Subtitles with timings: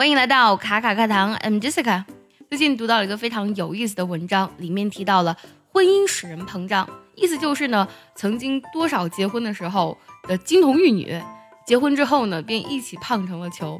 [0.00, 2.04] 欢迎来到卡卡课堂，I'm Jessica。
[2.48, 5.36] 最近读到了一个非常有意思的文章，里面提到了
[5.70, 11.20] 婚姻使人膨胀，意思就是呢，曾经多少结婚的时候的金童玉女，
[11.66, 13.78] 结婚之后呢，便一起胖成了球。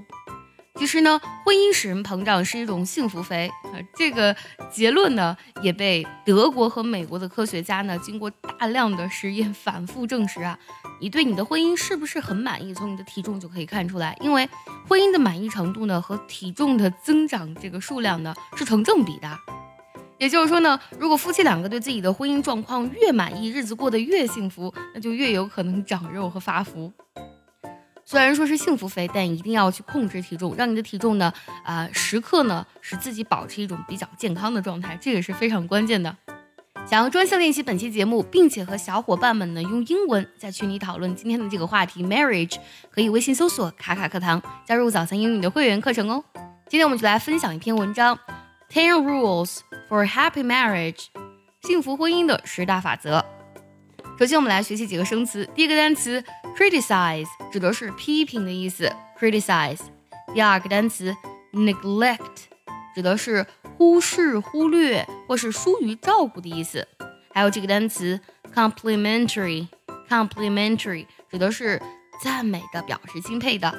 [0.74, 4.36] 其实呢，婚姻使人膨胀是一种幸福肥啊，这个
[4.70, 10.58] 结论呢也被德国和美国的科学家呢经过大量的实验反复证实啊。
[11.00, 12.74] 你对你的婚姻是不是很满意？
[12.74, 14.48] 从你的体重就可以看出来，因为
[14.86, 19.38] 婚姻的满意程度呢和体重的增长这个数量呢是成正比的。
[20.18, 26.92] 也就是说呢，如果夫妻两个对自己的婚姻状况越满意，日子过得越幸福，那就越有可能长肉和发福。
[28.04, 31.32] 虽然说是幸福肥，但一定要去控制体重，让你的体重呢，
[31.64, 36.14] 啊，时刻呢使自己保持一种比较健康的状态，这个是非常关键的。
[36.90, 42.56] 想要专项练习本期节目，并且和小伙伴们呢用英文在群里讨论今天的这个话题 marriage，
[42.90, 46.24] 可以微信搜索卡卡课堂，加入早餐英语的会员课程哦。
[46.68, 48.18] 今天我们就来分享一篇文章
[48.68, 51.04] ，Ten Rules for Happy Marriage，
[51.62, 53.24] 幸福婚姻的十大法则。
[54.18, 55.48] 首先，我们来学习几个生词。
[55.54, 56.20] 第一个单词
[56.58, 59.78] criticize 指的是批评的意思，criticize。
[60.34, 61.16] 第二个单词
[61.52, 62.18] neglect
[62.96, 63.46] 指的是
[63.79, 66.87] 忽视、忽略或是疏于照顾的意思。
[67.33, 68.17] 还有这个单词
[68.53, 71.81] complimentary，complimentary 指的是
[72.23, 73.73] 赞美的、表示钦佩的。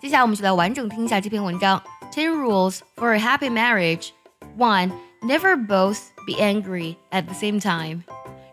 [0.00, 1.82] 接下来，我们就来完整听一下这篇文章。
[2.12, 4.10] Ten rules for a happy marriage.
[4.56, 8.04] One, never both be angry at the same time.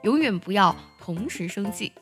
[0.03, 1.94] 永远不要同时生气。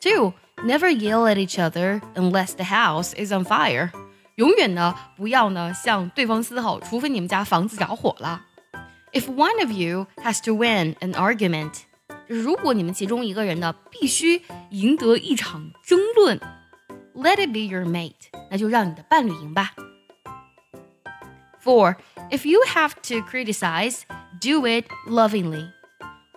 [0.00, 3.90] Two, never yell at each other unless the house is on fire。
[4.36, 8.46] 永远呢不要呢向对方嘶吼，除非你们家房子着火了。
[9.12, 11.72] If one of you has to win an argument，
[12.28, 16.40] 就是如果你们其中一个人呢必须赢得一场争论，
[17.14, 19.72] Let it be your mate，那就让你的伴侣赢吧。
[21.62, 21.96] Four,
[22.30, 24.00] if you have to criticize,
[24.40, 25.70] do it lovingly.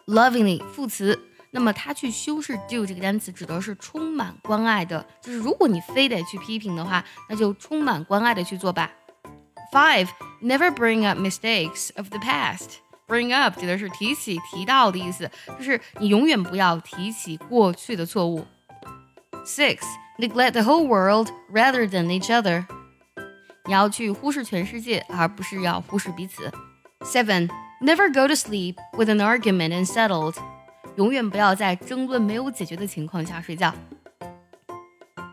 [0.05, 1.19] Lovingly 副词。
[1.51, 5.05] 那么它去修饰 do 这个单词，指的是充满关爱的。
[5.21, 8.91] 就是如果你非得去批评的话，那就充满关爱的去做吧。
[9.71, 10.09] Five,
[10.41, 12.77] never bring up mistakes of the past.
[13.07, 18.45] Bring up 指的是提起、提到的意思，就是你永远不要提起过去的错误。
[19.45, 19.79] Six,
[20.17, 22.65] neglect the whole world rather than each other.
[23.65, 26.51] 你要去忽视全世界，而不是要忽视彼此。
[27.01, 27.49] Seven,
[27.81, 30.35] never go to sleep with an argument unsettled.
[30.99, 33.73] 永远不要在争论没有解决的情况下睡觉。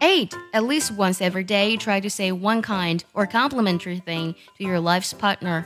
[0.01, 4.65] Eight, at least once every day, try to say one kind or complimentary thing to
[4.65, 5.65] your life's partner.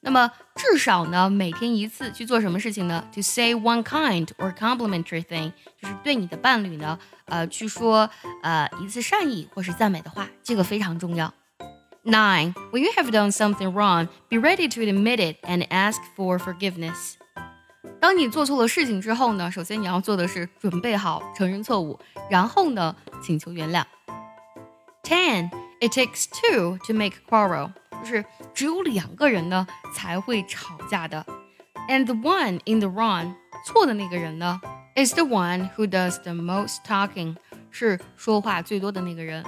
[0.00, 3.08] 那么至少呢，每天一次去做什么事情呢？
[3.14, 8.10] To say one kind or complimentary thing，就是对你的伴侣呢，呃，去说
[8.42, 11.32] 呃一次善意或是赞美的话，这个非常重要。
[12.04, 17.14] Nine, when you have done something wrong, be ready to admit it and ask for forgiveness.
[17.99, 21.99] 当你做错了事情之后呢，首先你要做的是准备好承认错误，
[22.29, 23.83] 然后呢请求原谅。
[25.03, 25.49] Ten,
[25.81, 27.71] it takes two to make a quarrel，
[28.01, 28.23] 就是
[28.53, 31.25] 只有两个人呢才会吵架的。
[31.89, 33.33] And the one in the wrong，
[33.65, 34.61] 错的那个人呢
[34.95, 37.35] ，is the one who does the most talking，
[37.69, 39.43] 是说话最多的那个人。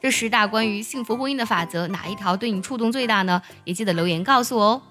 [0.00, 3.40] 这十大关于幸福婚姻的法则，哪一条对你触动最大呢？
[3.64, 4.82] 也记得留言告诉我哦。